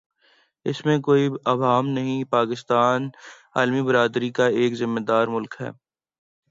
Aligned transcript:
اس 0.65 0.85
میں 0.85 0.97
کوئی 0.99 1.23
ابہام 1.45 1.87
نہیں 1.89 2.23
پاکستان 2.31 3.09
عالمی 3.55 3.81
برادری 3.81 4.29
کا 4.31 4.45
ایک 4.57 4.73
ذمہ 4.75 4.99
دارملک 5.07 5.55
ہے۔ 5.61 5.69